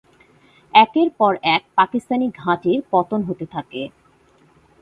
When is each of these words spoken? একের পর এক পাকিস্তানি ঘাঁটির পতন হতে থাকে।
একের 0.73 1.09
পর 1.19 1.33
এক 1.55 1.61
পাকিস্তানি 1.75 2.27
ঘাঁটির 2.39 2.79
পতন 2.91 3.19
হতে 3.23 3.45
থাকে। 3.45 3.81